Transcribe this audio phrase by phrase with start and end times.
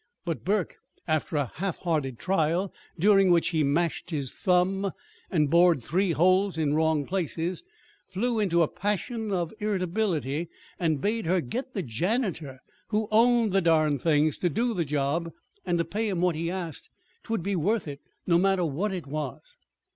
[0.25, 0.77] But Burke,
[1.07, 4.91] after a half hearted trial, during which he mashed his thumb
[5.29, 7.63] and bored three holes in wrong places,
[8.07, 13.61] flew into a passion of irritability, and bade her get the janitor who "owned the
[13.61, 15.31] darn things" to do the job,
[15.67, 16.89] and to pay him what he asked
[17.21, 19.59] 'twould be worth it, no matter what it was!